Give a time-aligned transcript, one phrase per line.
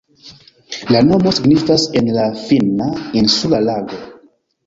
[0.95, 2.87] La nomo signifas en la finna
[3.21, 4.01] "insula lago".